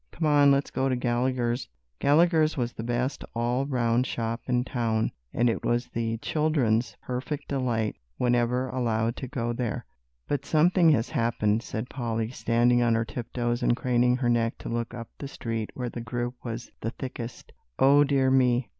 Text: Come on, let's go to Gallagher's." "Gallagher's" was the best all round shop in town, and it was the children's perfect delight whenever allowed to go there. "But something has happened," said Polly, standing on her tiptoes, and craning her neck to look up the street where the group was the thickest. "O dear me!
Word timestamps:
Come 0.11 0.25
on, 0.25 0.49
let's 0.49 0.71
go 0.71 0.89
to 0.89 0.95
Gallagher's." 0.95 1.69
"Gallagher's" 1.99 2.57
was 2.57 2.73
the 2.73 2.81
best 2.81 3.23
all 3.35 3.67
round 3.67 4.07
shop 4.07 4.41
in 4.47 4.63
town, 4.63 5.11
and 5.31 5.47
it 5.47 5.63
was 5.63 5.85
the 5.89 6.17
children's 6.17 6.97
perfect 7.03 7.49
delight 7.49 7.97
whenever 8.17 8.67
allowed 8.69 9.15
to 9.17 9.27
go 9.27 9.53
there. 9.53 9.85
"But 10.27 10.43
something 10.43 10.89
has 10.89 11.11
happened," 11.11 11.61
said 11.61 11.87
Polly, 11.87 12.31
standing 12.31 12.81
on 12.81 12.95
her 12.95 13.05
tiptoes, 13.05 13.61
and 13.61 13.77
craning 13.77 14.15
her 14.17 14.27
neck 14.29 14.57
to 14.57 14.69
look 14.69 14.95
up 14.95 15.09
the 15.19 15.27
street 15.27 15.69
where 15.75 15.87
the 15.89 16.01
group 16.01 16.33
was 16.43 16.71
the 16.81 16.89
thickest. 16.89 17.51
"O 17.77 18.03
dear 18.03 18.31
me! 18.31 18.69